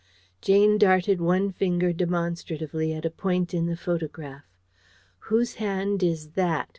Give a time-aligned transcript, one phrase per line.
[0.41, 4.45] Jane darted one finger demonstratively at a point in the photograph.
[5.29, 6.69] "Whose hand is THAT?"